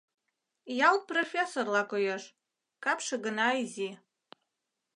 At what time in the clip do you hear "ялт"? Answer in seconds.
0.87-1.01